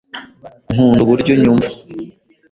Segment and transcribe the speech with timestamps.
[0.71, 1.69] Nkunda uburyo unyumva.